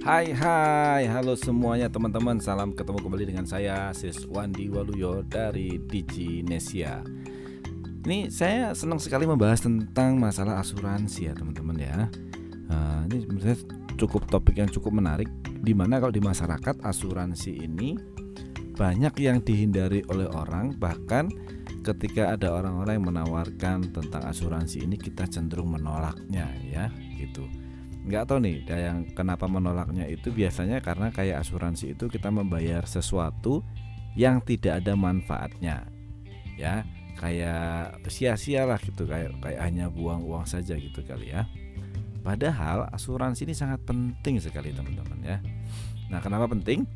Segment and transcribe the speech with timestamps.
[0.00, 1.04] Hai hai.
[1.12, 2.40] Halo semuanya teman-teman.
[2.40, 7.04] Salam ketemu kembali dengan saya Sis Wandi Waluyo dari Diginesia.
[8.08, 12.08] Ini saya senang sekali membahas tentang masalah asuransi ya teman-teman ya.
[12.72, 13.60] Uh, Ini menurut
[14.00, 17.92] cukup topik yang cukup menarik Di mana kalau di masyarakat asuransi ini
[18.72, 20.80] banyak yang dihindari oleh orang.
[20.80, 21.28] Bahkan
[21.84, 26.88] ketika ada orang-orang yang menawarkan tentang asuransi ini kita cenderung menolaknya ya
[27.20, 27.59] gitu
[28.00, 33.60] nggak tahu nih yang kenapa menolaknya itu biasanya karena kayak asuransi itu kita membayar sesuatu
[34.16, 35.84] yang tidak ada manfaatnya
[36.56, 36.82] ya
[37.20, 41.44] kayak sia-sia lah gitu kayak kayak hanya buang uang saja gitu kali ya
[42.24, 45.36] padahal asuransi ini sangat penting sekali teman-teman ya
[46.08, 46.88] nah kenapa penting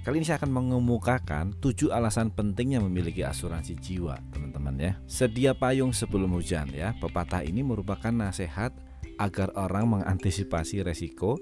[0.00, 4.92] Kali ini saya akan mengemukakan tujuh alasan pentingnya memiliki asuransi jiwa, teman-teman ya.
[5.04, 6.96] Sedia payung sebelum hujan ya.
[6.96, 8.72] Pepatah ini merupakan nasihat
[9.20, 11.36] agar orang mengantisipasi resiko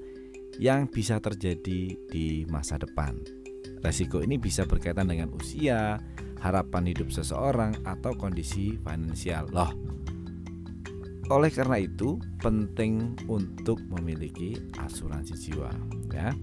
[0.58, 3.14] yang bisa terjadi di masa depan.
[3.78, 6.02] Resiko ini bisa berkaitan dengan usia,
[6.42, 9.46] harapan hidup seseorang, atau kondisi finansial.
[9.54, 9.70] Loh,
[11.30, 15.70] oleh karena itu penting untuk memiliki asuransi jiwa.
[16.10, 16.34] Ya,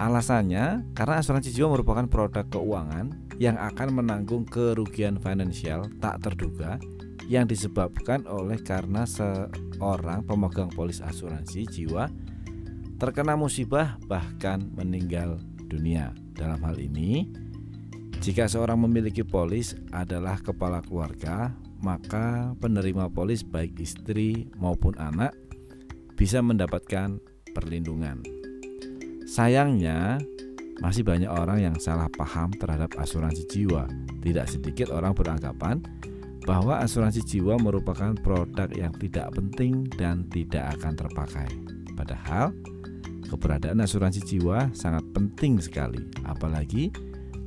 [0.00, 6.78] alasannya karena asuransi jiwa merupakan produk keuangan yang akan menanggung kerugian finansial tak terduga
[7.28, 12.08] yang disebabkan oleh karena seorang pemegang polis asuransi jiwa
[12.98, 16.10] terkena musibah bahkan meninggal dunia.
[16.34, 17.28] Dalam hal ini,
[18.18, 25.34] jika seorang memiliki polis adalah kepala keluarga, maka penerima polis baik istri maupun anak
[26.18, 27.22] bisa mendapatkan
[27.54, 28.22] perlindungan.
[29.28, 30.18] Sayangnya,
[30.78, 33.86] masih banyak orang yang salah paham terhadap asuransi jiwa.
[34.22, 35.82] Tidak sedikit orang beranggapan
[36.48, 41.44] bahwa asuransi jiwa merupakan produk yang tidak penting dan tidak akan terpakai.
[41.92, 42.56] Padahal
[43.28, 46.88] keberadaan asuransi jiwa sangat penting sekali, apalagi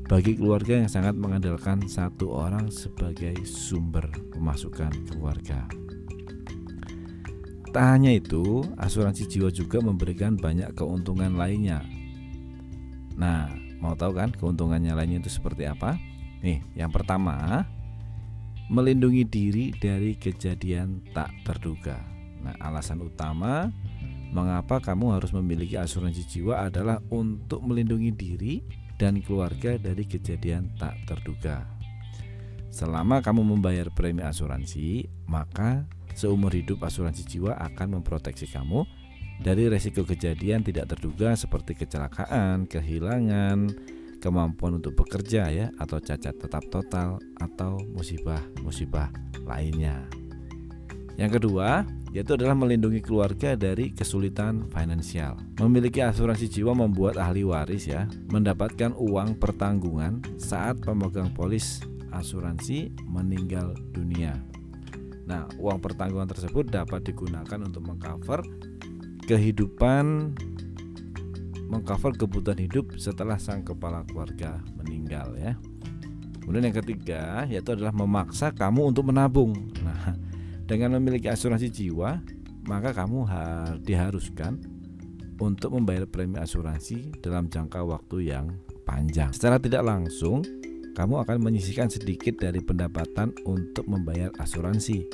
[0.06, 4.06] bagi keluarga yang sangat mengandalkan satu orang sebagai sumber
[4.38, 5.66] pemasukan keluarga.
[7.73, 11.81] Tak hanya itu, asuransi jiwa juga memberikan banyak keuntungan lainnya.
[13.17, 13.50] Nah,
[13.81, 15.97] mau tahu kan keuntungannya lainnya itu seperti apa?
[16.45, 17.66] Nih, yang pertama,
[18.72, 22.00] melindungi diri dari kejadian tak terduga.
[22.40, 23.68] Nah, alasan utama
[24.32, 28.64] mengapa kamu harus memiliki asuransi jiwa adalah untuk melindungi diri
[28.96, 31.68] dan keluarga dari kejadian tak terduga.
[32.72, 35.84] Selama kamu membayar premi asuransi, maka
[36.16, 38.88] seumur hidup asuransi jiwa akan memproteksi kamu
[39.44, 43.68] dari resiko kejadian tidak terduga seperti kecelakaan, kehilangan,
[44.22, 49.09] kemampuan untuk bekerja ya atau cacat tetap total atau musibah-musibah
[49.50, 50.06] lainnya.
[51.18, 51.84] Yang kedua,
[52.14, 55.40] yaitu adalah melindungi keluarga dari kesulitan finansial.
[55.59, 63.76] Memiliki asuransi jiwa membuat ahli waris ya mendapatkan uang pertanggungan saat pemegang polis asuransi meninggal
[63.96, 64.36] dunia.
[65.26, 68.44] Nah, uang pertanggungan tersebut dapat digunakan untuk mengcover
[69.24, 70.36] kehidupan
[71.72, 75.56] mengcover kebutuhan hidup setelah sang kepala keluarga meninggal ya.
[76.44, 79.56] Kemudian yang ketiga yaitu adalah memaksa kamu untuk menabung.
[79.80, 80.12] Nah,
[80.68, 82.20] dengan memiliki asuransi jiwa,
[82.68, 83.24] maka kamu
[83.88, 84.59] diharuskan
[85.42, 88.52] untuk membayar premi asuransi dalam jangka waktu yang
[88.86, 89.32] panjang.
[89.34, 90.46] Secara tidak langsung,
[90.94, 95.08] kamu akan menyisihkan sedikit dari pendapatan untuk membayar asuransi.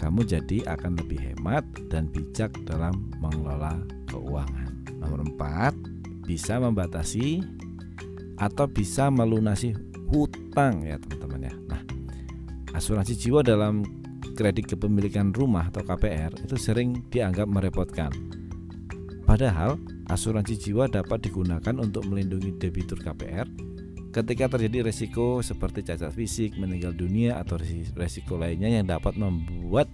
[0.00, 1.62] Kamu jadi akan lebih hemat
[1.92, 3.76] dan bijak dalam mengelola
[4.08, 4.71] keuangan.
[5.02, 7.42] Nomor 4 bisa membatasi
[8.38, 9.74] atau bisa melunasi
[10.08, 11.54] hutang ya teman-teman ya.
[11.68, 11.82] Nah,
[12.74, 13.82] asuransi jiwa dalam
[14.38, 18.10] kredit kepemilikan rumah atau KPR itu sering dianggap merepotkan.
[19.22, 19.78] Padahal
[20.10, 23.46] asuransi jiwa dapat digunakan untuk melindungi debitur KPR
[24.12, 27.56] ketika terjadi resiko seperti cacat fisik, meninggal dunia atau
[27.96, 29.88] resiko lainnya yang dapat membuat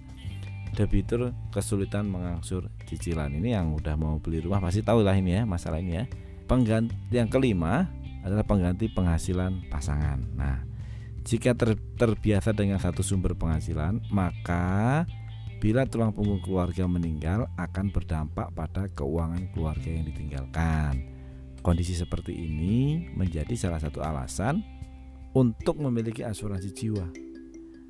[0.79, 4.63] debitur kesulitan mengangsur cicilan ini yang udah mau beli rumah.
[4.63, 6.05] Pasti tahu lah ini ya masalah ini ya.
[6.47, 7.91] Pengganti yang kelima
[8.23, 10.23] adalah pengganti penghasilan pasangan.
[10.39, 10.63] Nah
[11.27, 15.03] jika ter, terbiasa dengan satu sumber penghasilan maka
[15.59, 21.03] bila tulang punggung keluarga meninggal akan berdampak pada keuangan keluarga yang ditinggalkan.
[21.59, 24.63] Kondisi seperti ini menjadi salah satu alasan
[25.35, 27.28] untuk memiliki asuransi jiwa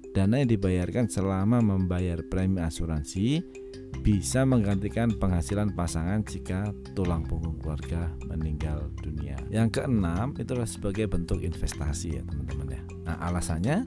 [0.09, 3.45] Dana yang dibayarkan selama membayar premi asuransi
[4.01, 9.37] bisa menggantikan penghasilan pasangan jika tulang punggung keluarga meninggal dunia.
[9.53, 12.81] Yang keenam itulah sebagai bentuk investasi ya teman-teman ya.
[13.05, 13.85] Nah alasannya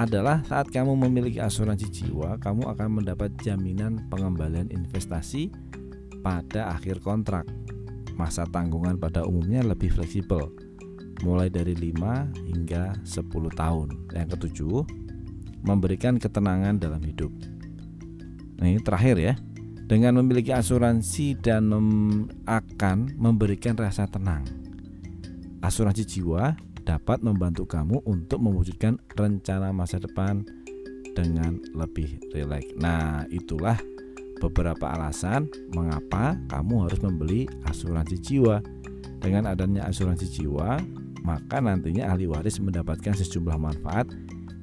[0.00, 5.52] adalah saat kamu memiliki asuransi jiwa, kamu akan mendapat jaminan pengembalian investasi
[6.24, 7.44] pada akhir kontrak.
[8.16, 10.48] Masa tanggungan pada umumnya lebih fleksibel,
[11.24, 13.88] mulai dari 5 hingga 10 tahun.
[14.16, 14.76] Yang ketujuh,
[15.62, 17.30] memberikan ketenangan dalam hidup.
[18.58, 19.34] Nah, ini terakhir ya.
[19.82, 21.88] Dengan memiliki asuransi dan mem
[22.48, 24.46] akan memberikan rasa tenang.
[25.60, 30.42] Asuransi jiwa dapat membantu kamu untuk mewujudkan rencana masa depan
[31.12, 32.72] dengan lebih rileks.
[32.80, 33.76] Nah, itulah
[34.40, 38.58] beberapa alasan mengapa kamu harus membeli asuransi jiwa.
[39.22, 40.82] Dengan adanya asuransi jiwa,
[41.22, 44.10] maka nantinya ahli waris mendapatkan sejumlah manfaat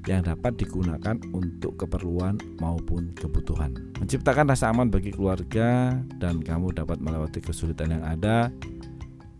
[0.10, 3.78] yang dapat digunakan untuk keperluan maupun kebutuhan.
[4.02, 8.50] Menciptakan rasa aman bagi keluarga dan kamu dapat melewati kesulitan yang ada.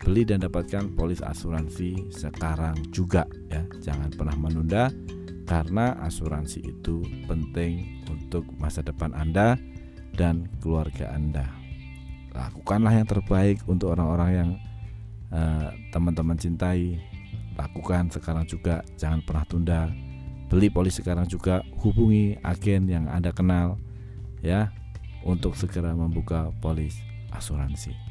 [0.00, 3.66] Beli dan dapatkan polis asuransi sekarang juga ya.
[3.82, 4.88] Jangan pernah menunda
[5.44, 9.58] karena asuransi itu penting untuk masa depan Anda
[10.14, 11.50] dan keluarga Anda.
[12.30, 14.50] Lakukanlah yang terbaik untuk orang-orang yang
[15.34, 17.02] eh, teman-teman uh, cintai.
[17.58, 20.09] Lakukan sekarang juga, jangan pernah tunda.
[20.50, 23.78] Beli polis sekarang juga, hubungi agen yang Anda kenal
[24.42, 24.74] ya
[25.22, 26.98] untuk segera membuka polis
[27.30, 28.09] asuransi.